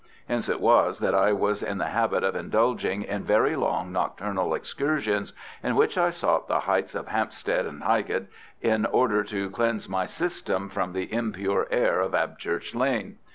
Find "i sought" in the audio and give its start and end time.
5.95-6.47